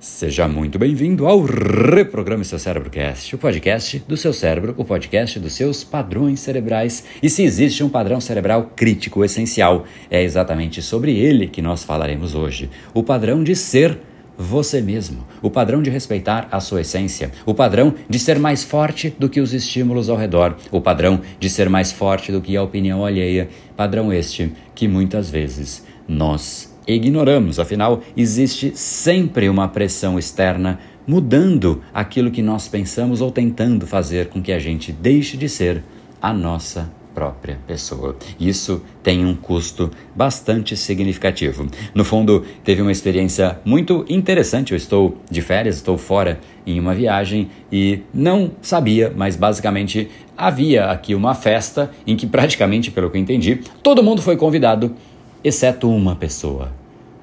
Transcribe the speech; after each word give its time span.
Seja 0.00 0.48
muito 0.48 0.78
bem-vindo 0.78 1.26
ao 1.26 1.42
Reprograme 1.42 2.42
Seu 2.42 2.58
Cérebrocast, 2.58 3.34
o 3.34 3.38
podcast 3.38 3.98
do 4.08 4.16
seu 4.16 4.32
cérebro, 4.32 4.74
o 4.78 4.82
podcast 4.82 5.38
dos 5.38 5.52
seus 5.52 5.84
padrões 5.84 6.40
cerebrais. 6.40 7.04
E 7.22 7.28
se 7.28 7.42
existe 7.42 7.84
um 7.84 7.88
padrão 7.90 8.18
cerebral 8.18 8.72
crítico, 8.74 9.22
essencial, 9.22 9.84
é 10.10 10.22
exatamente 10.22 10.80
sobre 10.80 11.14
ele 11.18 11.48
que 11.48 11.60
nós 11.60 11.84
falaremos 11.84 12.34
hoje. 12.34 12.70
O 12.94 13.02
padrão 13.02 13.44
de 13.44 13.54
ser 13.54 13.98
você 14.38 14.80
mesmo, 14.80 15.22
o 15.42 15.50
padrão 15.50 15.82
de 15.82 15.90
respeitar 15.90 16.48
a 16.50 16.60
sua 16.60 16.80
essência, 16.80 17.30
o 17.44 17.52
padrão 17.52 17.94
de 18.08 18.18
ser 18.18 18.38
mais 18.38 18.64
forte 18.64 19.14
do 19.18 19.28
que 19.28 19.38
os 19.38 19.52
estímulos 19.52 20.08
ao 20.08 20.16
redor, 20.16 20.56
o 20.70 20.80
padrão 20.80 21.20
de 21.38 21.50
ser 21.50 21.68
mais 21.68 21.92
forte 21.92 22.32
do 22.32 22.40
que 22.40 22.56
a 22.56 22.62
opinião 22.62 23.04
alheia, 23.04 23.50
padrão 23.76 24.10
este 24.10 24.50
que 24.74 24.88
muitas 24.88 25.28
vezes 25.28 25.84
nós 26.08 26.69
ignoramos. 26.86 27.58
Afinal, 27.58 28.02
existe 28.16 28.72
sempre 28.74 29.48
uma 29.48 29.68
pressão 29.68 30.18
externa 30.18 30.78
mudando 31.06 31.82
aquilo 31.92 32.30
que 32.30 32.42
nós 32.42 32.68
pensamos 32.68 33.20
ou 33.20 33.30
tentando 33.30 33.86
fazer 33.86 34.28
com 34.28 34.40
que 34.42 34.52
a 34.52 34.58
gente 34.58 34.92
deixe 34.92 35.36
de 35.36 35.48
ser 35.48 35.82
a 36.20 36.32
nossa 36.32 36.90
própria 37.14 37.58
pessoa. 37.66 38.16
Isso 38.38 38.82
tem 39.02 39.24
um 39.24 39.34
custo 39.34 39.90
bastante 40.14 40.76
significativo. 40.76 41.66
No 41.94 42.04
fundo, 42.04 42.44
teve 42.64 42.80
uma 42.80 42.92
experiência 42.92 43.58
muito 43.64 44.04
interessante. 44.08 44.72
Eu 44.72 44.76
estou 44.76 45.18
de 45.30 45.42
férias, 45.42 45.76
estou 45.76 45.98
fora 45.98 46.40
em 46.66 46.78
uma 46.78 46.94
viagem 46.94 47.50
e 47.72 48.00
não 48.14 48.52
sabia, 48.62 49.12
mas 49.14 49.36
basicamente 49.36 50.08
havia 50.36 50.86
aqui 50.86 51.14
uma 51.14 51.34
festa 51.34 51.90
em 52.06 52.16
que 52.16 52.26
praticamente, 52.26 52.90
pelo 52.90 53.10
que 53.10 53.16
eu 53.16 53.20
entendi, 53.20 53.60
todo 53.82 54.02
mundo 54.02 54.22
foi 54.22 54.36
convidado, 54.36 54.94
exceto 55.42 55.88
uma 55.88 56.14
pessoa 56.16 56.72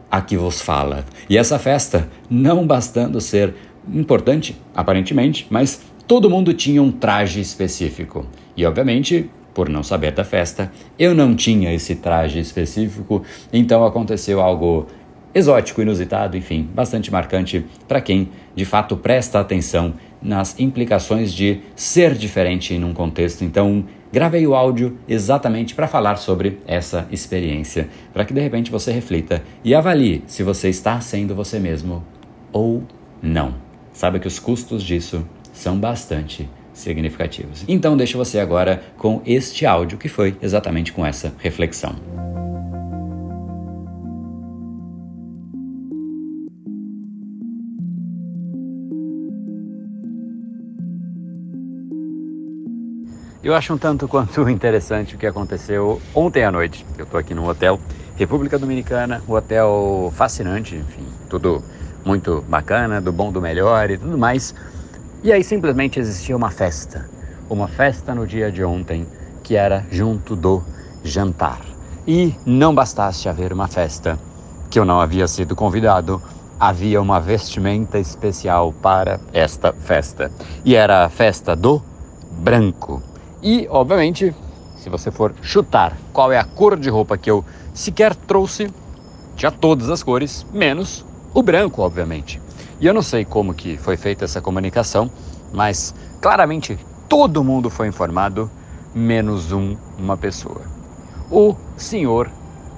a 0.10 0.22
que 0.22 0.38
vos 0.38 0.62
fala. 0.62 1.06
E 1.30 1.38
essa 1.38 1.60
festa, 1.60 2.10
não 2.30 2.66
bastando 2.66 3.20
ser 3.20 3.54
importante, 3.94 4.56
aparentemente, 4.76 5.48
mas 5.50 5.82
todo 6.08 6.30
mundo 6.30 6.54
tinha 6.54 6.82
um 6.82 6.92
traje 6.92 7.40
específico. 7.40 8.26
E 8.56 8.66
obviamente, 8.66 9.30
por 9.54 9.70
não 9.70 9.84
saber 9.84 10.12
da 10.12 10.24
festa, 10.24 10.72
eu 10.98 11.14
não 11.14 11.36
tinha 11.36 11.74
esse 11.74 11.96
traje 11.96 12.40
específico, 12.40 13.24
então 13.52 13.86
aconteceu 13.86 14.40
algo 14.40 14.88
exótico, 15.34 15.82
inusitado, 15.82 16.38
enfim, 16.38 16.68
bastante 16.74 17.12
marcante 17.12 17.66
para 17.88 18.02
quem 18.02 18.30
de 18.56 18.66
fato 18.66 18.98
presta 18.98 19.40
atenção 19.40 19.94
nas 20.22 20.60
implicações 20.60 21.32
de 21.32 21.60
ser 21.76 22.14
diferente 22.16 22.78
num 22.78 22.94
contexto. 22.94 23.44
Então, 23.44 23.86
Gravei 24.12 24.48
o 24.48 24.56
áudio 24.56 24.98
exatamente 25.08 25.76
para 25.76 25.88
falar 25.88 26.16
sobre 26.16 26.60
essa 26.66 27.08
experiência, 27.12 27.90
para 28.14 28.24
que 28.24 28.34
de 28.34 28.40
repente 28.40 28.72
você 28.72 28.92
reflita 28.92 29.44
e 29.64 29.76
avalie 29.76 30.24
se 30.28 30.44
você 30.44 30.70
está 30.70 31.00
sendo 31.02 31.36
você 31.36 31.60
mesmo 31.60 32.04
ou 32.52 32.84
não. 33.22 33.56
Sabe 33.92 34.20
que 34.20 34.28
os 34.28 34.40
custos 34.40 34.84
disso 34.84 35.26
são 35.52 35.78
bastante 35.78 36.50
significativos. 36.72 37.66
Então, 37.68 37.98
deixo 37.98 38.18
você 38.18 38.40
agora 38.40 38.82
com 38.98 39.22
este 39.26 39.66
áudio 39.66 39.98
que 39.98 40.08
foi 40.08 40.38
exatamente 40.42 40.94
com 40.94 41.06
essa 41.06 41.34
reflexão. 41.40 41.96
Eu 53.48 53.56
acho 53.56 53.74
um 53.74 53.78
tanto 53.78 54.10
quanto 54.10 54.42
interessante 54.52 55.16
o 55.16 55.18
que 55.18 55.26
aconteceu 55.26 56.02
ontem 56.14 56.44
à 56.44 56.52
noite. 56.52 56.86
Eu 56.98 57.06
estou 57.06 57.18
aqui 57.18 57.34
no 57.34 57.48
hotel 57.48 57.80
República 58.18 58.60
Dominicana, 58.60 59.24
um 59.26 59.32
hotel 59.32 60.12
fascinante, 60.14 60.76
enfim, 60.76 61.06
tudo 61.30 61.64
muito 62.04 62.44
bacana, 62.50 63.00
do 63.00 63.10
bom, 63.14 63.32
do 63.32 63.42
melhor 63.42 63.90
e 63.90 63.98
tudo 63.98 64.18
mais. 64.18 64.54
E 65.24 65.32
aí 65.32 65.46
simplesmente 65.46 65.98
existia 65.98 66.36
uma 66.36 66.52
festa, 66.52 67.10
uma 67.50 67.70
festa 67.70 68.14
no 68.14 68.28
dia 68.28 68.52
de 68.52 68.66
ontem 68.66 69.08
que 69.42 69.56
era 69.56 69.86
junto 69.90 70.36
do 70.36 70.62
jantar. 71.02 71.62
E 72.06 72.36
não 72.46 72.76
bastasse 72.76 73.30
haver 73.30 73.54
uma 73.54 73.70
festa, 73.70 74.20
que 74.70 74.78
eu 74.78 74.84
não 74.84 75.00
havia 75.00 75.26
sido 75.26 75.56
convidado, 75.56 76.22
havia 76.60 77.02
uma 77.02 77.22
vestimenta 77.22 77.98
especial 77.98 78.74
para 78.74 79.22
esta 79.32 79.72
festa. 79.72 80.30
E 80.66 80.76
era 80.76 81.06
a 81.06 81.10
festa 81.10 81.56
do 81.56 81.82
branco. 82.30 83.07
E, 83.42 83.68
obviamente, 83.70 84.34
se 84.76 84.90
você 84.90 85.12
for 85.12 85.34
chutar 85.42 85.98
qual 86.14 86.32
é 86.32 86.40
a 86.40 86.44
cor 86.44 86.78
de 86.78 86.90
roupa 86.90 87.18
que 87.18 87.30
eu 87.30 87.44
sequer 87.74 88.16
trouxe, 88.16 88.72
tinha 89.36 89.52
todas 89.52 89.90
as 89.90 90.02
cores, 90.02 90.46
menos 90.54 91.06
o 91.34 91.44
branco, 91.44 91.82
obviamente. 91.82 92.42
E 92.80 92.88
eu 92.88 92.94
não 92.94 93.02
sei 93.02 93.26
como 93.26 93.54
que 93.54 93.78
foi 93.78 93.98
feita 93.98 94.26
essa 94.26 94.42
comunicação, 94.42 95.12
mas 95.54 95.94
claramente 96.22 96.78
todo 97.08 97.44
mundo 97.44 97.70
foi 97.70 97.88
informado, 97.88 98.50
menos 98.94 99.52
um, 99.52 99.76
uma 99.98 100.18
pessoa. 100.18 100.62
O 101.30 101.56
senhor 101.76 102.30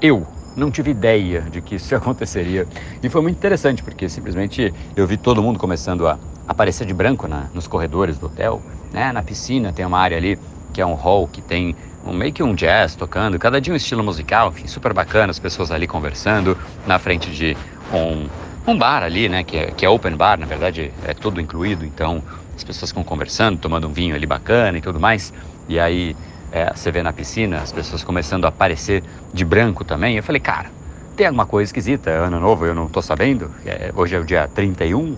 eu. 0.01 0.25
Não 0.55 0.71
tive 0.71 0.91
ideia 0.91 1.41
de 1.41 1.61
que 1.61 1.75
isso 1.75 1.95
aconteceria. 1.95 2.67
E 3.01 3.09
foi 3.09 3.21
muito 3.21 3.37
interessante, 3.37 3.83
porque 3.83 4.09
simplesmente 4.09 4.73
eu 4.95 5.07
vi 5.07 5.15
todo 5.15 5.41
mundo 5.41 5.59
começando 5.59 6.07
a 6.07 6.17
aparecer 6.49 6.87
de 6.87 6.93
branco 6.95 7.27
na, 7.27 7.45
nos 7.53 7.67
corredores 7.67 8.17
do 8.17 8.25
hotel. 8.25 8.59
Né? 8.91 9.11
Na 9.11 9.21
piscina 9.21 9.71
tem 9.71 9.85
uma 9.85 9.99
área 9.99 10.17
ali 10.17 10.39
que 10.73 10.81
é 10.81 10.85
um 10.85 10.95
hall 10.95 11.27
que 11.27 11.41
tem 11.41 11.75
um, 12.03 12.11
meio 12.11 12.33
que 12.33 12.41
um 12.41 12.55
jazz 12.55 12.95
tocando, 12.95 13.37
cada 13.37 13.61
dia 13.61 13.71
um 13.71 13.75
estilo 13.77 14.03
musical, 14.03 14.49
enfim, 14.49 14.67
super 14.67 14.91
bacana, 14.91 15.29
as 15.29 15.37
pessoas 15.37 15.71
ali 15.71 15.85
conversando 15.85 16.57
na 16.87 16.97
frente 16.97 17.29
de 17.29 17.55
um, 17.93 18.27
um 18.71 18.77
bar 18.77 19.03
ali, 19.03 19.29
né, 19.29 19.43
que 19.43 19.57
é, 19.57 19.65
que 19.71 19.85
é 19.85 19.89
open 19.89 20.15
bar, 20.15 20.39
na 20.39 20.47
verdade 20.47 20.91
é 21.05 21.13
tudo 21.13 21.39
incluído, 21.39 21.85
então 21.85 22.23
as 22.55 22.63
pessoas 22.63 22.89
ficam 22.89 23.03
conversando, 23.03 23.59
tomando 23.59 23.87
um 23.87 23.93
vinho 23.93 24.15
ali 24.15 24.25
bacana 24.25 24.77
e 24.77 24.81
tudo 24.81 24.99
mais, 24.99 25.33
e 25.67 25.79
aí 25.79 26.15
é, 26.51 26.71
você 26.73 26.91
vê 26.91 27.03
na 27.03 27.13
piscina 27.13 27.57
as 27.57 27.71
pessoas 27.71 28.03
começando 28.03 28.45
a 28.45 28.47
aparecer 28.47 29.03
de 29.33 29.45
branco 29.45 29.83
também, 29.83 30.17
eu 30.17 30.23
falei, 30.23 30.39
cara, 30.39 30.71
tem 31.15 31.27
alguma 31.27 31.45
coisa 31.45 31.69
esquisita, 31.69 32.09
ano 32.09 32.39
novo, 32.39 32.65
eu 32.65 32.73
não 32.73 32.87
tô 32.87 33.01
sabendo, 33.01 33.51
é, 33.65 33.91
hoje 33.95 34.15
é 34.15 34.19
o 34.19 34.23
dia 34.23 34.47
31, 34.47 35.17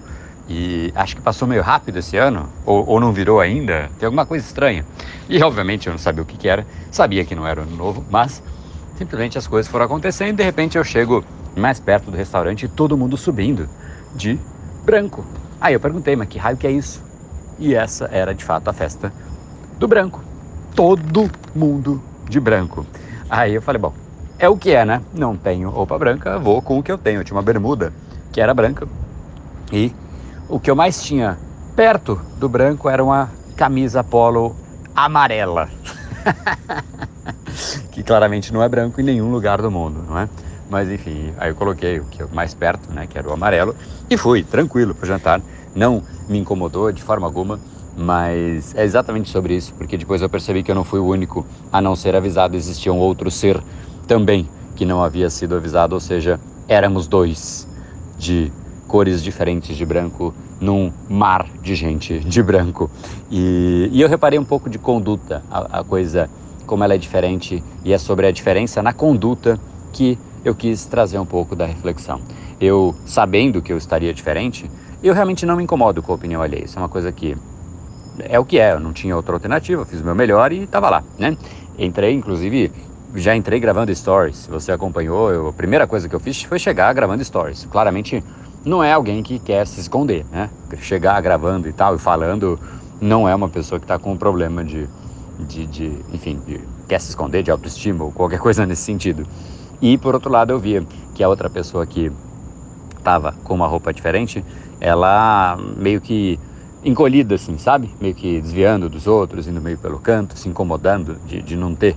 e 0.49 0.91
acho 0.95 1.15
que 1.15 1.21
passou 1.21 1.47
meio 1.47 1.61
rápido 1.61 1.97
esse 1.99 2.17
ano, 2.17 2.49
ou, 2.65 2.85
ou, 2.87 2.99
não 2.99 3.13
virou 3.13 3.39
ainda, 3.39 3.89
tem 3.97 4.05
alguma 4.05 4.25
coisa 4.25 4.45
estranha. 4.45 4.85
E 5.29 5.41
obviamente 5.41 5.87
eu 5.87 5.91
não 5.91 5.99
sabia 5.99 6.21
o 6.21 6.25
que, 6.25 6.37
que 6.37 6.47
era, 6.47 6.65
sabia 6.91 7.23
que 7.23 7.35
não 7.35 7.47
era 7.47 7.61
ano 7.61 7.75
novo, 7.75 8.03
mas 8.09 8.43
simplesmente 8.97 9.37
as 9.37 9.47
coisas 9.47 9.71
foram 9.71 9.85
acontecendo 9.85 10.29
e 10.29 10.33
de 10.33 10.43
repente 10.43 10.77
eu 10.77 10.83
chego 10.83 11.23
mais 11.55 11.79
perto 11.79 12.11
do 12.11 12.17
restaurante 12.17 12.65
e 12.65 12.67
todo 12.67 12.97
mundo 12.97 13.17
subindo 13.17 13.69
de 14.15 14.39
branco. 14.83 15.25
Aí 15.59 15.73
eu 15.73 15.79
perguntei, 15.79 16.15
mas 16.15 16.27
que 16.27 16.37
raio 16.37 16.57
que 16.57 16.67
é 16.67 16.71
isso? 16.71 17.03
E 17.59 17.75
essa 17.75 18.05
era 18.11 18.33
de 18.33 18.43
fato 18.43 18.67
a 18.67 18.73
festa 18.73 19.13
do 19.77 19.87
branco. 19.87 20.23
Todo 20.75 21.29
mundo 21.53 22.01
de 22.27 22.39
branco. 22.39 22.85
Aí 23.29 23.53
eu 23.53 23.61
falei, 23.61 23.79
bom, 23.79 23.93
é 24.39 24.49
o 24.49 24.57
que 24.57 24.71
é, 24.71 24.83
né? 24.83 25.01
Não 25.13 25.37
tenho 25.37 25.69
roupa 25.69 25.97
branca, 25.99 26.39
vou 26.39 26.61
com 26.61 26.79
o 26.79 26.83
que 26.83 26.91
eu 26.91 26.97
tenho. 26.97 27.19
Eu 27.19 27.23
tinha 27.23 27.35
uma 27.35 27.43
bermuda 27.43 27.93
que 28.31 28.41
era 28.41 28.53
branca 28.53 28.87
e 29.71 29.93
o 30.51 30.59
que 30.59 30.69
eu 30.69 30.75
mais 30.75 31.01
tinha 31.01 31.37
perto 31.77 32.21
do 32.37 32.49
branco 32.49 32.89
era 32.89 33.01
uma 33.01 33.31
camisa 33.55 34.03
polo 34.03 34.53
amarela. 34.93 35.69
que 37.89 38.03
claramente 38.03 38.53
não 38.53 38.61
é 38.61 38.67
branco 38.67 38.99
em 38.99 39.03
nenhum 39.03 39.31
lugar 39.31 39.61
do 39.61 39.71
mundo, 39.71 40.03
não 40.07 40.19
é? 40.19 40.27
Mas 40.69 40.89
enfim, 40.89 41.33
aí 41.37 41.51
eu 41.51 41.55
coloquei 41.55 41.99
o 41.99 42.05
que 42.05 42.21
é 42.21 42.25
mais 42.33 42.53
perto, 42.53 42.91
né, 42.91 43.07
que 43.07 43.17
era 43.17 43.29
o 43.29 43.31
amarelo, 43.31 43.73
e 44.09 44.17
fui 44.17 44.43
tranquilo 44.43 44.93
para 44.93 45.07
jantar. 45.07 45.41
Não 45.73 46.03
me 46.27 46.37
incomodou 46.37 46.91
de 46.91 47.01
forma 47.01 47.25
alguma, 47.25 47.57
mas 47.95 48.75
é 48.75 48.83
exatamente 48.83 49.29
sobre 49.29 49.55
isso, 49.55 49.73
porque 49.75 49.97
depois 49.97 50.21
eu 50.21 50.29
percebi 50.29 50.63
que 50.63 50.71
eu 50.71 50.75
não 50.75 50.83
fui 50.83 50.99
o 50.99 51.05
único 51.05 51.45
a 51.71 51.81
não 51.81 51.95
ser 51.95 52.13
avisado, 52.13 52.57
existia 52.57 52.91
um 52.91 52.99
outro 52.99 53.31
ser 53.31 53.61
também 54.05 54.49
que 54.75 54.85
não 54.85 55.01
havia 55.01 55.29
sido 55.29 55.55
avisado, 55.55 55.93
ou 55.93 56.01
seja, 56.01 56.39
éramos 56.67 57.07
dois 57.07 57.67
de 58.17 58.51
cores 58.91 59.23
diferentes 59.23 59.77
de 59.77 59.85
branco 59.85 60.33
num 60.59 60.91
mar 61.07 61.47
de 61.61 61.75
gente 61.75 62.19
de 62.19 62.43
branco. 62.43 62.91
E, 63.31 63.87
e 63.89 64.01
eu 64.01 64.09
reparei 64.09 64.37
um 64.37 64.43
pouco 64.43 64.69
de 64.69 64.77
conduta, 64.77 65.41
a, 65.49 65.79
a, 65.79 65.83
coisa 65.83 66.29
como 66.65 66.83
ela 66.83 66.93
é 66.93 66.97
diferente, 66.97 67.63
e 67.85 67.93
é 67.93 67.97
sobre 67.97 68.27
a 68.27 68.31
diferença 68.33 68.83
na 68.83 68.91
conduta 68.91 69.57
que 69.93 70.19
eu 70.43 70.53
quis 70.53 70.85
trazer 70.85 71.17
um 71.17 71.25
pouco 71.25 71.55
da 71.55 71.65
reflexão. 71.65 72.19
Eu, 72.59 72.93
sabendo 73.05 73.61
que 73.61 73.71
eu 73.71 73.77
estaria 73.77 74.13
diferente, 74.13 74.69
eu 75.01 75.13
realmente 75.13 75.45
não 75.45 75.55
me 75.55 75.63
incomodo 75.63 76.03
com 76.03 76.11
a 76.11 76.15
opinião 76.15 76.41
alheia. 76.41 76.65
Isso 76.65 76.77
é 76.77 76.81
uma 76.81 76.89
coisa 76.89 77.13
que 77.13 77.37
é 78.19 78.37
o 78.37 78.43
que 78.43 78.59
é, 78.59 78.73
eu 78.73 78.79
não 78.81 78.91
tinha 78.91 79.15
outra 79.15 79.33
alternativa, 79.33 79.85
fiz 79.85 80.01
o 80.01 80.03
meu 80.03 80.13
melhor 80.13 80.51
e 80.51 80.63
estava 80.63 80.89
lá, 80.89 81.01
né? 81.17 81.37
Entrei, 81.79 82.13
inclusive, 82.13 82.69
já 83.15 83.33
entrei 83.37 83.57
gravando 83.57 83.95
stories. 83.95 84.35
Se 84.35 84.49
você 84.49 84.73
acompanhou, 84.73 85.31
eu, 85.31 85.47
a 85.47 85.53
primeira 85.53 85.87
coisa 85.87 86.09
que 86.09 86.15
eu 86.15 86.19
fiz 86.19 86.43
foi 86.43 86.59
chegar 86.59 86.91
gravando 86.91 87.23
stories. 87.23 87.65
Claramente 87.71 88.21
não 88.63 88.83
é 88.83 88.93
alguém 88.93 89.23
que 89.23 89.39
quer 89.39 89.65
se 89.65 89.79
esconder, 89.79 90.25
né? 90.31 90.49
Chegar 90.79 91.19
gravando 91.21 91.67
e 91.67 91.73
tal 91.73 91.95
e 91.95 91.99
falando 91.99 92.59
não 92.99 93.27
é 93.27 93.33
uma 93.33 93.49
pessoa 93.49 93.79
que 93.79 93.85
está 93.85 93.97
com 93.97 94.11
um 94.13 94.17
problema 94.17 94.63
de, 94.63 94.87
de, 95.39 95.65
de 95.65 95.91
enfim, 96.13 96.39
de, 96.45 96.61
quer 96.87 97.01
se 97.01 97.09
esconder 97.09 97.41
de 97.41 97.49
autoestima 97.49 98.03
ou 98.03 98.11
qualquer 98.11 98.39
coisa 98.41 98.65
nesse 98.65 98.83
sentido. 98.83 99.25
E 99.81 99.97
por 99.97 100.13
outro 100.13 100.31
lado 100.31 100.51
eu 100.51 100.59
via 100.59 100.85
que 101.15 101.23
a 101.23 101.29
outra 101.29 101.49
pessoa 101.49 101.85
que 101.85 102.11
estava 102.95 103.33
com 103.43 103.55
uma 103.55 103.67
roupa 103.67 103.91
diferente 103.91 104.43
ela 104.79 105.57
meio 105.77 106.01
que 106.01 106.39
encolhida, 106.83 107.35
assim, 107.35 107.57
sabe? 107.57 107.93
Meio 108.01 108.15
que 108.15 108.41
desviando 108.41 108.89
dos 108.89 109.05
outros, 109.05 109.47
indo 109.47 109.61
meio 109.61 109.77
pelo 109.77 109.99
canto, 109.99 110.37
se 110.37 110.49
incomodando 110.49 111.15
de, 111.27 111.41
de 111.41 111.55
não 111.55 111.75
ter 111.75 111.95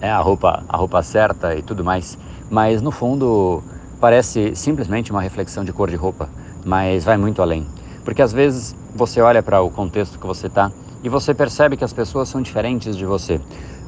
é, 0.00 0.10
a, 0.10 0.18
roupa, 0.18 0.64
a 0.68 0.76
roupa 0.76 1.02
certa 1.02 1.54
e 1.54 1.62
tudo 1.62 1.84
mais. 1.84 2.18
Mas 2.50 2.82
no 2.82 2.90
fundo 2.90 3.62
parece 4.00 4.54
simplesmente 4.54 5.10
uma 5.10 5.20
reflexão 5.20 5.64
de 5.64 5.72
cor 5.72 5.90
de 5.90 5.96
roupa, 5.96 6.28
mas 6.64 7.04
vai 7.04 7.16
muito 7.16 7.42
além. 7.42 7.66
Porque 8.04 8.22
às 8.22 8.32
vezes 8.32 8.74
você 8.94 9.20
olha 9.20 9.42
para 9.42 9.60
o 9.60 9.70
contexto 9.70 10.18
que 10.18 10.26
você 10.26 10.46
está 10.46 10.70
e 11.02 11.08
você 11.08 11.34
percebe 11.34 11.76
que 11.76 11.84
as 11.84 11.92
pessoas 11.92 12.28
são 12.28 12.42
diferentes 12.42 12.96
de 12.96 13.04
você. 13.04 13.40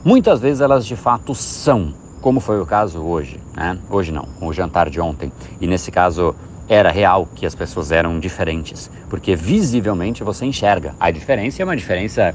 Muitas 0.05 0.41
vezes 0.41 0.61
elas 0.61 0.87
de 0.87 0.97
fato 0.97 1.35
são, 1.35 1.93
como 2.21 2.41
foi 2.41 2.61
o 2.61 2.67
caso 2.67 3.01
hoje, 3.01 3.41
né? 3.55 3.79
Hoje 3.91 4.13
não, 4.13 4.29
o 4.41 4.53
jantar 4.53 4.89
de 4.89 5.01
ontem. 5.01 5.33
E 5.61 5.67
nesse 5.67 5.91
caso 5.91 6.35
era 6.69 6.91
real 6.91 7.29
que 7.35 7.47
as 7.47 7.55
pessoas 7.55 7.93
eram 7.93 8.19
diferentes, 8.19 8.91
porque 9.09 9.37
visivelmente 9.37 10.25
você 10.25 10.45
enxerga. 10.45 10.95
A 10.99 11.11
diferença 11.11 11.63
é 11.63 11.65
uma 11.65 11.77
diferença, 11.77 12.35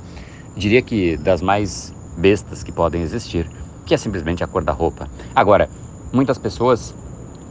diria 0.56 0.82
que 0.82 1.18
das 1.18 1.42
mais 1.42 1.94
bestas 2.18 2.64
que 2.64 2.72
podem 2.72 3.02
existir, 3.02 3.50
que 3.86 3.94
é 3.94 3.98
simplesmente 3.98 4.44
a 4.44 4.48
cor 4.48 4.64
da 4.64 4.72
roupa. 4.72 5.08
Agora, 5.36 5.70
muitas 6.12 6.38
pessoas 6.38 6.96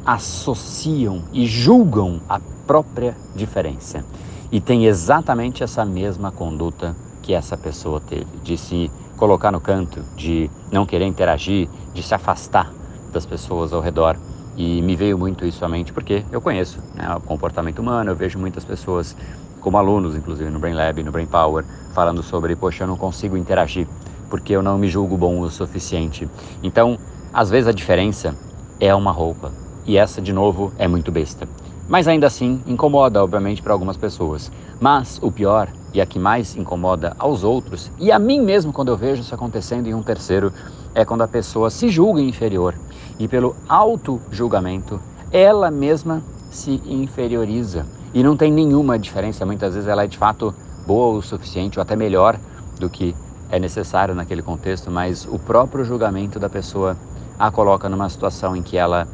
associam 0.05 1.23
e 1.32 1.47
julgam 1.47 2.20
a 2.29 2.41
própria 2.67 3.17
diferença 3.35 4.05
e 4.52 4.61
tem 4.61 4.87
exatamente 4.87 5.62
essa 5.62 5.85
mesma 5.85 6.32
conduta 6.32 6.97
que 7.23 7.32
essa 7.35 7.56
pessoa 7.56 8.00
teve, 8.00 8.26
de 8.43 8.56
se 8.56 8.91
colocar 9.17 9.52
no 9.52 9.61
canto, 9.61 10.02
de 10.17 10.50
não 10.73 10.85
querer 10.85 11.06
interagir, 11.06 11.69
de 11.94 12.02
se 12.02 12.14
afastar 12.14 12.73
das 13.12 13.26
pessoas 13.26 13.73
ao 13.73 13.81
redor 13.81 14.17
e 14.56 14.82
me 14.82 14.97
veio 14.97 15.17
muito 15.17 15.44
isso 15.44 15.64
à 15.64 15.69
mente 15.69 15.93
porque 15.93 16.25
eu 16.32 16.41
conheço 16.41 16.81
né, 16.94 17.14
o 17.14 17.20
comportamento 17.20 17.79
humano, 17.79 18.11
eu 18.11 18.17
vejo 18.17 18.38
muitas 18.38 18.64
pessoas, 18.64 19.17
como 19.61 19.76
alunos, 19.76 20.17
inclusive 20.17 20.50
no 20.50 20.58
Brain 20.58 20.75
Lab, 20.75 21.02
no 21.02 21.12
Brain 21.12 21.26
Power, 21.26 21.64
falando 21.93 22.23
sobre, 22.23 22.56
poxa, 22.56 22.85
eu 22.85 22.88
não 22.88 22.97
consigo 22.97 23.37
interagir 23.37 23.87
porque 24.29 24.52
eu 24.52 24.62
não 24.62 24.79
me 24.79 24.88
julgo 24.88 25.17
bom 25.17 25.41
o 25.41 25.50
suficiente. 25.50 26.29
Então, 26.62 26.97
às 27.32 27.50
vezes 27.50 27.69
a 27.69 27.73
diferença 27.73 28.35
é 28.79 28.94
uma 28.94 29.11
roupa. 29.11 29.52
E 29.90 29.96
essa, 29.96 30.22
de 30.22 30.32
novo, 30.32 30.72
é 30.78 30.87
muito 30.87 31.10
besta. 31.10 31.48
Mas 31.88 32.06
ainda 32.06 32.28
assim, 32.28 32.62
incomoda, 32.64 33.25
obviamente, 33.25 33.60
para 33.60 33.72
algumas 33.72 33.96
pessoas. 33.96 34.48
Mas 34.81 35.19
o 35.20 35.32
pior, 35.32 35.69
e 35.92 36.00
a 36.00 36.06
que 36.06 36.16
mais 36.16 36.54
incomoda 36.54 37.16
aos 37.19 37.42
outros, 37.42 37.90
e 37.98 38.12
a 38.12 38.16
mim 38.16 38.40
mesmo 38.40 38.72
quando 38.72 38.90
eu 38.90 38.96
vejo 38.96 39.22
isso 39.22 39.34
acontecendo 39.34 39.88
em 39.88 39.94
um 39.94 40.00
terceiro, 40.00 40.52
é 40.94 41.04
quando 41.04 41.22
a 41.22 41.26
pessoa 41.26 41.70
se 41.70 41.88
julga 41.88 42.20
inferior 42.20 42.76
e 43.19 43.26
pelo 43.26 43.56
auto-julgamento 43.69 45.00
ela 45.32 45.72
mesma 45.72 46.22
se 46.52 46.81
inferioriza 46.87 47.84
e 48.14 48.22
não 48.22 48.37
tem 48.37 48.52
nenhuma 48.52 48.96
diferença. 48.96 49.44
Muitas 49.44 49.75
vezes 49.75 49.88
ela 49.88 50.04
é 50.04 50.06
de 50.06 50.16
fato 50.16 50.54
boa 50.87 51.19
o 51.19 51.20
suficiente 51.20 51.81
ou 51.81 51.82
até 51.82 51.96
melhor 51.96 52.38
do 52.78 52.88
que 52.88 53.12
é 53.50 53.58
necessário 53.58 54.14
naquele 54.14 54.40
contexto, 54.40 54.88
mas 54.88 55.26
o 55.28 55.37
próprio 55.37 55.84
julgamento 55.84 56.38
da 56.38 56.48
pessoa 56.48 56.96
a 57.37 57.50
coloca 57.50 57.88
numa 57.88 58.08
situação 58.08 58.54
em 58.54 58.62
que 58.62 58.76
ela 58.76 59.08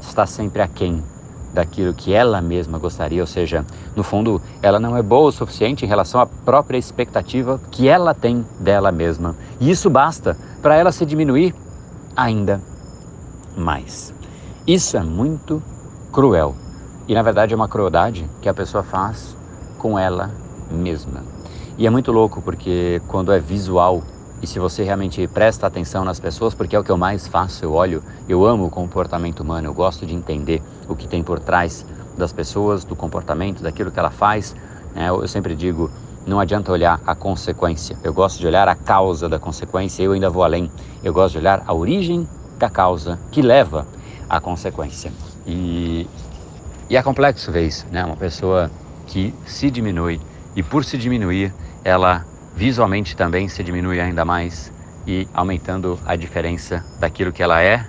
está 0.00 0.26
sempre 0.26 0.62
aquém 0.62 1.02
daquilo 1.52 1.94
que 1.94 2.12
ela 2.12 2.40
mesma 2.40 2.78
gostaria, 2.78 3.20
ou 3.20 3.26
seja, 3.26 3.64
no 3.96 4.02
fundo, 4.02 4.40
ela 4.62 4.78
não 4.78 4.96
é 4.96 5.02
boa 5.02 5.28
o 5.28 5.32
suficiente 5.32 5.84
em 5.84 5.88
relação 5.88 6.20
à 6.20 6.26
própria 6.26 6.78
expectativa 6.78 7.60
que 7.70 7.88
ela 7.88 8.14
tem 8.14 8.44
dela 8.60 8.92
mesma. 8.92 9.34
E 9.58 9.70
isso 9.70 9.88
basta 9.88 10.36
para 10.62 10.76
ela 10.76 10.92
se 10.92 11.06
diminuir 11.06 11.54
ainda 12.16 12.60
mais. 13.56 14.12
Isso 14.66 14.96
é 14.96 15.02
muito 15.02 15.62
cruel. 16.12 16.54
E 17.06 17.14
na 17.14 17.22
verdade 17.22 17.54
é 17.54 17.56
uma 17.56 17.68
crueldade 17.68 18.28
que 18.42 18.48
a 18.48 18.54
pessoa 18.54 18.82
faz 18.82 19.36
com 19.78 19.98
ela 19.98 20.30
mesma. 20.70 21.22
E 21.78 21.86
é 21.86 21.90
muito 21.90 22.12
louco 22.12 22.42
porque 22.42 23.00
quando 23.08 23.32
é 23.32 23.38
visual 23.38 24.02
e 24.40 24.46
se 24.46 24.58
você 24.58 24.84
realmente 24.84 25.26
presta 25.26 25.66
atenção 25.66 26.04
nas 26.04 26.20
pessoas, 26.20 26.54
porque 26.54 26.76
é 26.76 26.78
o 26.78 26.84
que 26.84 26.90
eu 26.90 26.96
mais 26.96 27.26
faço, 27.26 27.64
eu 27.64 27.72
olho, 27.72 28.02
eu 28.28 28.44
amo 28.44 28.66
o 28.66 28.70
comportamento 28.70 29.40
humano, 29.40 29.68
eu 29.68 29.74
gosto 29.74 30.06
de 30.06 30.14
entender 30.14 30.62
o 30.88 30.94
que 30.94 31.08
tem 31.08 31.22
por 31.22 31.40
trás 31.40 31.84
das 32.16 32.32
pessoas, 32.32 32.84
do 32.84 32.94
comportamento, 32.94 33.62
daquilo 33.62 33.90
que 33.90 33.98
ela 33.98 34.10
faz. 34.10 34.54
É, 34.94 35.08
eu 35.08 35.26
sempre 35.26 35.54
digo, 35.56 35.90
não 36.26 36.38
adianta 36.38 36.70
olhar 36.70 37.00
a 37.06 37.14
consequência. 37.14 37.96
Eu 38.02 38.12
gosto 38.12 38.38
de 38.38 38.46
olhar 38.46 38.68
a 38.68 38.74
causa 38.74 39.28
da 39.28 39.38
consequência. 39.38 40.02
Eu 40.02 40.12
ainda 40.12 40.28
vou 40.28 40.44
além. 40.44 40.70
Eu 41.02 41.12
gosto 41.12 41.32
de 41.32 41.38
olhar 41.38 41.62
a 41.66 41.72
origem 41.72 42.28
da 42.58 42.68
causa 42.68 43.18
que 43.30 43.40
leva 43.40 43.86
à 44.28 44.40
consequência. 44.40 45.12
E, 45.46 46.06
e 46.90 46.96
é 46.96 47.02
complexo 47.02 47.50
ver 47.50 47.66
isso, 47.66 47.86
né? 47.90 48.04
Uma 48.04 48.16
pessoa 48.16 48.70
que 49.06 49.34
se 49.46 49.70
diminui 49.70 50.20
e 50.54 50.62
por 50.62 50.84
se 50.84 50.98
diminuir, 50.98 51.54
ela 51.82 52.26
visualmente 52.58 53.14
também 53.14 53.46
se 53.46 53.62
diminui 53.62 54.00
ainda 54.00 54.24
mais 54.24 54.72
e 55.06 55.28
aumentando 55.32 55.96
a 56.04 56.16
diferença 56.16 56.84
daquilo 56.98 57.30
que 57.30 57.40
ela 57.40 57.62
é 57.62 57.86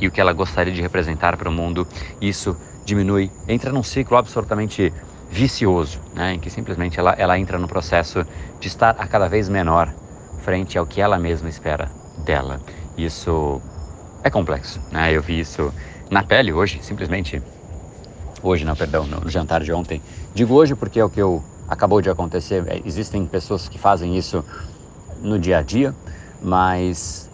e 0.00 0.08
o 0.08 0.10
que 0.10 0.20
ela 0.20 0.32
gostaria 0.32 0.74
de 0.74 0.82
representar 0.82 1.36
para 1.36 1.48
o 1.48 1.52
mundo. 1.52 1.86
Isso 2.20 2.56
diminui, 2.84 3.30
entra 3.46 3.72
num 3.72 3.84
ciclo 3.84 4.16
absolutamente 4.16 4.92
vicioso, 5.30 6.00
né, 6.12 6.34
em 6.34 6.40
que 6.40 6.50
simplesmente 6.50 6.98
ela, 6.98 7.12
ela 7.12 7.38
entra 7.38 7.56
no 7.56 7.68
processo 7.68 8.26
de 8.58 8.66
estar 8.66 8.96
a 8.98 9.06
cada 9.06 9.28
vez 9.28 9.48
menor 9.48 9.94
frente 10.42 10.76
ao 10.76 10.84
que 10.84 11.00
ela 11.00 11.16
mesma 11.16 11.48
espera 11.48 11.88
dela. 12.24 12.60
Isso 12.98 13.62
é 14.24 14.28
complexo, 14.28 14.80
né? 14.90 15.12
Eu 15.12 15.22
vi 15.22 15.38
isso 15.38 15.72
na 16.10 16.24
pele 16.24 16.52
hoje, 16.52 16.80
simplesmente 16.82 17.40
hoje, 18.42 18.64
não, 18.64 18.74
perdão, 18.74 19.06
no, 19.06 19.30
jantar 19.30 19.62
de 19.62 19.72
ontem. 19.72 20.02
Digo 20.34 20.52
hoje 20.54 20.74
porque 20.74 20.98
é 20.98 21.04
o 21.04 21.08
que 21.08 21.22
eu 21.22 21.44
acabou 21.70 22.02
de 22.02 22.10
acontecer. 22.10 22.64
É, 22.66 22.82
existem 22.84 23.24
pessoas 23.24 23.68
que 23.68 23.78
fazem 23.78 24.16
isso 24.16 24.44
no 25.22 25.38
dia 25.38 25.58
a 25.58 25.62
dia, 25.62 25.94
mas 26.42 27.30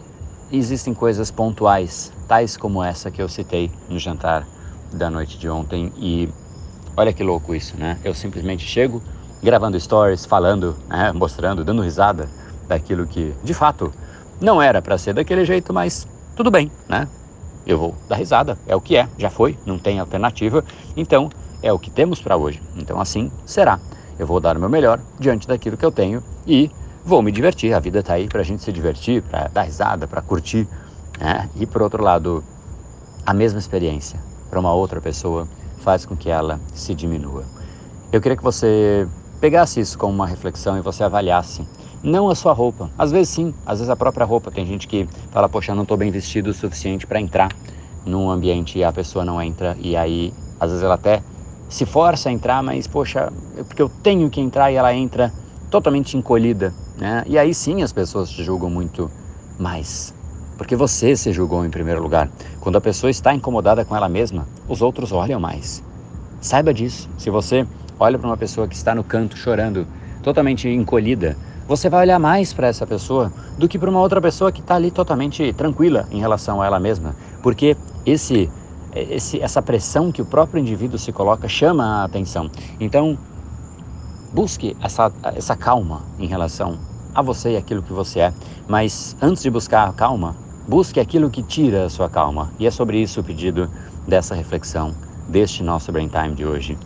existem 0.52 0.92
coisas 0.92 1.30
pontuais, 1.30 2.12
tais 2.28 2.56
como 2.56 2.82
essa 2.82 3.10
que 3.10 3.22
eu 3.22 3.28
citei 3.28 3.70
no 3.88 3.98
jantar 3.98 4.46
da 4.92 5.08
noite 5.08 5.38
de 5.38 5.48
ontem. 5.48 5.90
E 5.96 6.28
olha 6.94 7.12
que 7.12 7.24
louco 7.24 7.54
isso, 7.54 7.76
né? 7.76 7.98
Eu 8.04 8.14
simplesmente 8.14 8.64
chego 8.64 9.02
gravando 9.42 9.78
stories, 9.78 10.26
falando, 10.26 10.76
né, 10.88 11.12
mostrando, 11.12 11.64
dando 11.64 11.82
risada 11.82 12.28
daquilo 12.68 13.06
que 13.06 13.32
de 13.44 13.54
fato 13.54 13.92
não 14.40 14.60
era 14.60 14.82
para 14.82 14.98
ser 14.98 15.14
daquele 15.14 15.44
jeito, 15.44 15.72
mas 15.72 16.06
tudo 16.34 16.50
bem, 16.50 16.70
né? 16.88 17.08
Eu 17.66 17.78
vou 17.78 17.94
dar 18.08 18.16
risada, 18.16 18.58
é 18.66 18.76
o 18.76 18.80
que 18.80 18.96
é, 18.96 19.08
já 19.18 19.30
foi, 19.30 19.58
não 19.66 19.78
tem 19.78 19.98
alternativa, 19.98 20.64
então 20.96 21.28
é 21.62 21.72
o 21.72 21.78
que 21.78 21.90
temos 21.90 22.20
para 22.20 22.36
hoje. 22.36 22.62
Então 22.76 23.00
assim 23.00 23.30
será. 23.44 23.80
Eu 24.18 24.26
vou 24.26 24.40
dar 24.40 24.56
o 24.56 24.60
meu 24.60 24.68
melhor 24.68 25.00
diante 25.18 25.46
daquilo 25.46 25.76
que 25.76 25.84
eu 25.84 25.92
tenho 25.92 26.22
e 26.46 26.70
vou 27.04 27.22
me 27.22 27.30
divertir. 27.30 27.74
A 27.74 27.80
vida 27.80 28.00
está 28.00 28.14
aí 28.14 28.28
para 28.28 28.40
a 28.40 28.44
gente 28.44 28.62
se 28.62 28.72
divertir, 28.72 29.22
para 29.22 29.48
dar 29.48 29.62
risada, 29.62 30.06
para 30.06 30.22
curtir. 30.22 30.66
Né? 31.20 31.48
E 31.56 31.66
por 31.66 31.82
outro 31.82 32.02
lado, 32.02 32.42
a 33.24 33.34
mesma 33.34 33.58
experiência 33.58 34.18
para 34.48 34.58
uma 34.58 34.72
outra 34.72 35.00
pessoa 35.00 35.46
faz 35.78 36.04
com 36.06 36.16
que 36.16 36.30
ela 36.30 36.60
se 36.74 36.94
diminua. 36.94 37.44
Eu 38.12 38.20
queria 38.20 38.36
que 38.36 38.42
você 38.42 39.06
pegasse 39.40 39.80
isso 39.80 39.98
como 39.98 40.12
uma 40.12 40.26
reflexão 40.26 40.78
e 40.78 40.80
você 40.80 41.04
avaliasse. 41.04 41.66
Não 42.02 42.28
a 42.28 42.34
sua 42.34 42.52
roupa. 42.52 42.90
Às 42.96 43.10
vezes 43.10 43.28
sim, 43.28 43.54
às 43.64 43.78
vezes 43.78 43.90
a 43.90 43.96
própria 43.96 44.24
roupa. 44.24 44.50
Tem 44.50 44.64
gente 44.64 44.86
que 44.86 45.08
fala, 45.30 45.48
poxa, 45.48 45.74
não 45.74 45.82
estou 45.82 45.96
bem 45.96 46.10
vestido 46.10 46.50
o 46.50 46.54
suficiente 46.54 47.06
para 47.06 47.20
entrar 47.20 47.50
num 48.04 48.30
ambiente 48.30 48.78
e 48.78 48.84
a 48.84 48.92
pessoa 48.92 49.24
não 49.24 49.42
entra. 49.42 49.76
E 49.80 49.96
aí, 49.96 50.32
às 50.58 50.70
vezes 50.70 50.84
ela 50.84 50.94
até 50.94 51.22
se 51.68 51.84
força 51.84 52.28
a 52.28 52.32
entrar, 52.32 52.62
mas 52.62 52.86
poxa, 52.86 53.32
é 53.56 53.62
porque 53.62 53.82
eu 53.82 53.88
tenho 53.88 54.30
que 54.30 54.40
entrar 54.40 54.70
e 54.70 54.76
ela 54.76 54.94
entra 54.94 55.32
totalmente 55.70 56.16
encolhida, 56.16 56.72
né? 56.96 57.24
E 57.26 57.38
aí 57.38 57.52
sim 57.52 57.82
as 57.82 57.92
pessoas 57.92 58.30
te 58.30 58.42
julgam 58.44 58.70
muito 58.70 59.10
mais, 59.58 60.14
porque 60.56 60.76
você 60.76 61.16
se 61.16 61.32
julgou 61.32 61.64
em 61.64 61.70
primeiro 61.70 62.02
lugar. 62.02 62.30
Quando 62.60 62.76
a 62.76 62.80
pessoa 62.80 63.10
está 63.10 63.34
incomodada 63.34 63.84
com 63.84 63.96
ela 63.96 64.08
mesma, 64.08 64.46
os 64.68 64.82
outros 64.82 65.12
olham 65.12 65.40
mais. 65.40 65.82
Saiba 66.40 66.72
disso. 66.72 67.08
Se 67.18 67.30
você 67.30 67.66
olha 67.98 68.18
para 68.18 68.28
uma 68.28 68.36
pessoa 68.36 68.68
que 68.68 68.74
está 68.74 68.94
no 68.94 69.02
canto 69.02 69.36
chorando, 69.36 69.86
totalmente 70.22 70.68
encolhida, 70.68 71.36
você 71.66 71.88
vai 71.88 72.02
olhar 72.02 72.18
mais 72.18 72.52
para 72.52 72.68
essa 72.68 72.86
pessoa 72.86 73.32
do 73.58 73.68
que 73.68 73.78
para 73.78 73.90
uma 73.90 74.00
outra 74.00 74.20
pessoa 74.20 74.52
que 74.52 74.60
está 74.60 74.76
ali 74.76 74.90
totalmente 74.90 75.52
tranquila 75.52 76.06
em 76.12 76.20
relação 76.20 76.62
a 76.62 76.66
ela 76.66 76.78
mesma, 76.78 77.16
porque 77.42 77.76
esse 78.04 78.48
esse, 78.96 79.40
essa 79.40 79.60
pressão 79.60 80.10
que 80.10 80.22
o 80.22 80.24
próprio 80.24 80.60
indivíduo 80.60 80.98
se 80.98 81.12
coloca 81.12 81.48
chama 81.48 81.84
a 81.84 82.04
atenção. 82.04 82.50
Então, 82.80 83.18
busque 84.32 84.76
essa, 84.80 85.12
essa 85.34 85.56
calma 85.56 86.02
em 86.18 86.26
relação 86.26 86.78
a 87.14 87.22
você 87.22 87.52
e 87.52 87.56
aquilo 87.56 87.82
que 87.82 87.92
você 87.92 88.20
é. 88.20 88.34
Mas 88.68 89.16
antes 89.20 89.42
de 89.42 89.50
buscar 89.50 89.88
a 89.88 89.92
calma, 89.92 90.36
busque 90.68 91.00
aquilo 91.00 91.30
que 91.30 91.42
tira 91.42 91.86
a 91.86 91.90
sua 91.90 92.08
calma. 92.08 92.52
E 92.58 92.66
é 92.66 92.70
sobre 92.70 93.00
isso 93.00 93.20
o 93.20 93.24
pedido 93.24 93.70
dessa 94.06 94.34
reflexão, 94.34 94.94
deste 95.28 95.62
nosso 95.62 95.90
Brain 95.90 96.08
Time 96.08 96.34
de 96.34 96.44
hoje. 96.44 96.78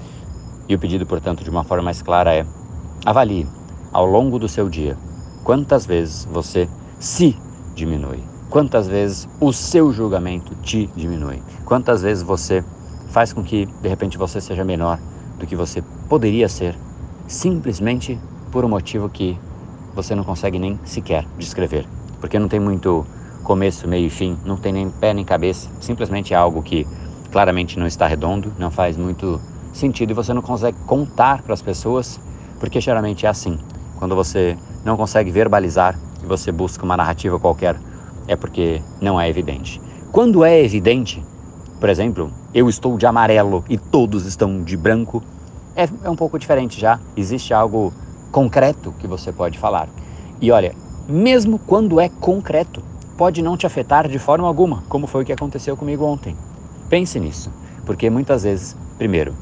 E 0.69 0.75
o 0.75 0.79
pedido, 0.79 1.05
portanto, 1.07 1.43
de 1.43 1.51
uma 1.51 1.65
forma 1.65 1.85
mais 1.85 2.01
clara 2.01 2.35
é: 2.35 2.47
avalie 3.05 3.47
ao 3.93 4.07
longo 4.07 4.39
do 4.39 4.49
seu 4.49 4.69
dia 4.69 4.97
quantas 5.43 5.85
vezes 5.85 6.25
você 6.31 6.69
se 6.99 7.37
diminui. 7.75 8.23
Quantas 8.51 8.89
vezes 8.89 9.29
o 9.41 9.53
seu 9.53 9.93
julgamento 9.93 10.57
te 10.57 10.91
diminui? 10.97 11.41
Quantas 11.65 12.03
vezes 12.03 12.25
você 12.25 12.65
faz 13.11 13.33
com 13.33 13.45
que 13.45 13.67
de 13.81 13.89
repente 13.89 14.19
você 14.19 14.41
seja 14.41 14.65
menor 14.65 14.99
do 15.39 15.47
que 15.47 15.55
você 15.55 15.85
poderia 16.09 16.49
ser, 16.49 16.77
simplesmente 17.29 18.19
por 18.51 18.65
um 18.65 18.69
motivo 18.69 19.09
que 19.09 19.39
você 19.95 20.17
não 20.17 20.25
consegue 20.25 20.59
nem 20.59 20.81
sequer 20.85 21.25
descrever, 21.39 21.87
porque 22.21 22.41
não 22.41 22.49
tem 22.49 22.59
muito 22.59 23.07
começo, 23.45 23.87
meio 23.87 24.09
e 24.09 24.11
fim, 24.11 24.37
não 24.45 24.57
tem 24.57 24.73
nem 24.73 24.91
pé 24.91 25.15
nem 25.15 25.25
cabeça, 25.25 25.69
simplesmente 25.81 26.35
é 26.35 26.37
algo 26.37 26.61
que 26.61 26.85
claramente 27.31 27.79
não 27.79 27.87
está 27.87 28.09
redondo, 28.09 28.53
não 28.59 28.73
faz 28.73 28.97
muito 28.97 29.41
sentido 29.73 30.11
e 30.11 30.15
você 30.15 30.35
não 30.35 30.43
consegue 30.43 30.77
contar 30.89 31.43
para 31.43 31.55
as 31.55 31.63
pessoas, 31.63 32.21
porque 32.59 32.81
geralmente 32.81 33.27
é 33.27 33.29
assim. 33.29 33.61
Quando 33.97 34.17
você 34.17 34.59
não 34.85 34.97
consegue 34.97 35.31
verbalizar 35.31 35.97
e 36.21 36.27
você 36.27 36.51
busca 36.51 36.85
uma 36.85 36.97
narrativa 36.97 37.39
qualquer, 37.39 37.79
é 38.27 38.37
porque 38.37 38.81
não 39.01 39.21
é 39.21 39.29
evidente. 39.29 39.81
Quando 40.13 40.45
é 40.45 40.63
evidente, 40.63 41.23
por 41.79 41.89
exemplo, 41.89 42.33
eu 42.53 42.69
estou 42.69 42.99
de 42.99 43.07
amarelo 43.07 43.65
e 43.69 43.79
todos 43.79 44.27
estão 44.27 44.63
de 44.63 44.77
branco, 44.77 45.23
é, 45.77 45.89
é 46.05 46.11
um 46.11 46.17
pouco 46.17 46.39
diferente 46.39 46.81
já. 46.81 46.99
Existe 47.17 47.55
algo 47.55 47.93
concreto 48.31 48.95
que 48.99 49.07
você 49.07 49.33
pode 49.33 49.59
falar. 49.59 49.89
E 50.41 50.51
olha, 50.51 50.75
mesmo 51.09 51.59
quando 51.59 52.01
é 52.01 52.09
concreto, 52.09 52.83
pode 53.17 53.43
não 53.43 53.57
te 53.57 53.67
afetar 53.67 54.09
de 54.09 54.19
forma 54.19 54.47
alguma, 54.47 54.83
como 54.89 55.07
foi 55.07 55.23
o 55.23 55.27
que 55.27 55.33
aconteceu 55.33 55.77
comigo 55.77 56.05
ontem. 56.05 56.37
Pense 56.89 57.21
nisso, 57.21 57.53
porque 57.85 58.09
muitas 58.11 58.45
vezes, 58.45 58.77
primeiro, 58.97 59.35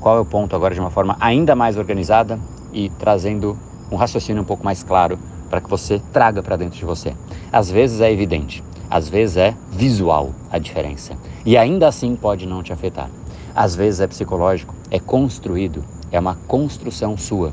qual 0.00 0.16
é 0.16 0.20
o 0.20 0.24
ponto 0.24 0.54
agora 0.54 0.74
de 0.74 0.80
uma 0.80 0.90
forma 0.90 1.16
ainda 1.18 1.54
mais 1.54 1.76
organizada 1.76 2.38
e 2.72 2.90
trazendo 2.90 3.58
um 3.90 3.96
raciocínio 3.96 4.42
um 4.42 4.44
pouco 4.44 4.64
mais 4.64 4.82
claro 4.82 5.18
para 5.54 5.60
que 5.60 5.70
você 5.70 6.02
traga 6.12 6.42
para 6.42 6.56
dentro 6.56 6.76
de 6.76 6.84
você. 6.84 7.14
Às 7.52 7.70
vezes 7.70 8.00
é 8.00 8.10
evidente, 8.10 8.60
às 8.90 9.08
vezes 9.08 9.36
é 9.36 9.54
visual 9.70 10.32
a 10.50 10.58
diferença 10.58 11.16
e 11.46 11.56
ainda 11.56 11.86
assim 11.86 12.16
pode 12.16 12.44
não 12.44 12.60
te 12.60 12.72
afetar. 12.72 13.08
Às 13.54 13.76
vezes 13.76 14.00
é 14.00 14.08
psicológico, 14.08 14.74
é 14.90 14.98
construído, 14.98 15.84
é 16.10 16.18
uma 16.18 16.34
construção 16.48 17.16
sua 17.16 17.52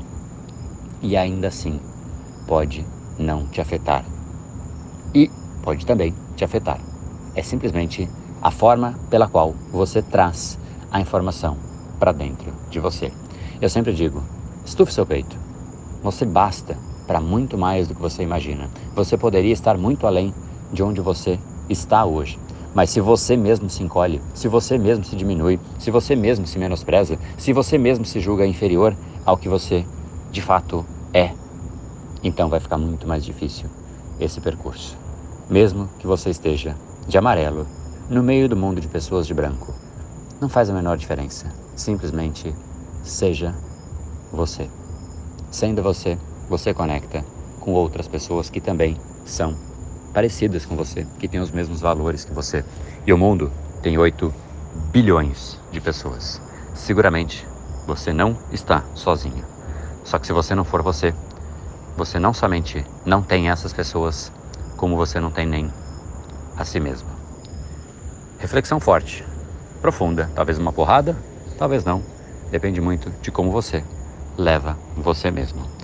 e 1.00 1.16
ainda 1.16 1.46
assim 1.46 1.78
pode 2.44 2.84
não 3.16 3.46
te 3.46 3.60
afetar. 3.60 4.04
E 5.14 5.30
pode 5.62 5.86
também 5.86 6.12
te 6.34 6.42
afetar. 6.42 6.80
É 7.36 7.42
simplesmente 7.44 8.08
a 8.42 8.50
forma 8.50 8.98
pela 9.10 9.28
qual 9.28 9.54
você 9.70 10.02
traz 10.02 10.58
a 10.90 11.00
informação 11.00 11.56
para 12.00 12.10
dentro 12.10 12.52
de 12.68 12.80
você. 12.80 13.12
Eu 13.60 13.68
sempre 13.68 13.94
digo: 13.94 14.20
estufe 14.64 14.92
seu 14.92 15.06
peito. 15.06 15.36
Você 16.02 16.24
basta 16.24 16.76
para 17.06 17.20
muito 17.20 17.58
mais 17.58 17.88
do 17.88 17.94
que 17.94 18.00
você 18.00 18.22
imagina. 18.22 18.70
Você 18.94 19.16
poderia 19.16 19.52
estar 19.52 19.76
muito 19.76 20.06
além 20.06 20.32
de 20.72 20.82
onde 20.82 21.00
você 21.00 21.38
está 21.68 22.04
hoje. 22.04 22.38
Mas 22.74 22.90
se 22.90 23.00
você 23.00 23.36
mesmo 23.36 23.68
se 23.68 23.82
encolhe, 23.82 24.20
se 24.32 24.48
você 24.48 24.78
mesmo 24.78 25.04
se 25.04 25.14
diminui, 25.14 25.60
se 25.78 25.90
você 25.90 26.16
mesmo 26.16 26.46
se 26.46 26.58
menospreza, 26.58 27.18
se 27.36 27.52
você 27.52 27.76
mesmo 27.76 28.04
se 28.04 28.18
julga 28.18 28.46
inferior 28.46 28.96
ao 29.26 29.36
que 29.36 29.48
você 29.48 29.84
de 30.30 30.40
fato 30.40 30.84
é, 31.12 31.32
então 32.22 32.48
vai 32.48 32.60
ficar 32.60 32.78
muito 32.78 33.06
mais 33.06 33.24
difícil 33.24 33.68
esse 34.18 34.40
percurso. 34.40 34.96
Mesmo 35.50 35.88
que 35.98 36.06
você 36.06 36.30
esteja 36.30 36.74
de 37.06 37.18
amarelo 37.18 37.66
no 38.08 38.22
meio 38.22 38.48
do 38.48 38.56
mundo 38.56 38.80
de 38.80 38.88
pessoas 38.88 39.26
de 39.26 39.34
branco. 39.34 39.74
Não 40.40 40.48
faz 40.48 40.70
a 40.70 40.72
menor 40.72 40.96
diferença. 40.96 41.52
Simplesmente 41.76 42.54
seja 43.02 43.54
você. 44.32 44.68
Sendo 45.50 45.82
você, 45.82 46.16
você 46.48 46.74
conecta 46.74 47.24
com 47.60 47.72
outras 47.72 48.08
pessoas 48.08 48.50
que 48.50 48.60
também 48.60 48.96
são 49.24 49.56
parecidas 50.12 50.66
com 50.66 50.76
você, 50.76 51.06
que 51.18 51.28
têm 51.28 51.40
os 51.40 51.50
mesmos 51.50 51.80
valores 51.80 52.24
que 52.24 52.32
você. 52.32 52.64
E 53.06 53.12
o 53.12 53.18
mundo 53.18 53.50
tem 53.82 53.96
8 53.96 54.32
bilhões 54.92 55.58
de 55.70 55.80
pessoas. 55.80 56.40
Seguramente 56.74 57.46
você 57.86 58.12
não 58.12 58.36
está 58.50 58.84
sozinho. 58.94 59.44
Só 60.04 60.18
que 60.18 60.26
se 60.26 60.32
você 60.32 60.54
não 60.54 60.64
for 60.64 60.82
você, 60.82 61.14
você 61.96 62.18
não 62.18 62.32
somente 62.32 62.84
não 63.04 63.22
tem 63.22 63.50
essas 63.50 63.72
pessoas, 63.72 64.32
como 64.76 64.96
você 64.96 65.20
não 65.20 65.30
tem 65.30 65.46
nem 65.46 65.70
a 66.56 66.64
si 66.64 66.80
mesmo. 66.80 67.08
Reflexão 68.38 68.80
forte, 68.80 69.24
profunda, 69.80 70.30
talvez 70.34 70.58
uma 70.58 70.72
porrada, 70.72 71.16
talvez 71.58 71.84
não. 71.84 72.02
Depende 72.50 72.80
muito 72.80 73.10
de 73.22 73.30
como 73.30 73.50
você 73.50 73.84
leva 74.36 74.76
você 74.96 75.30
mesmo. 75.30 75.81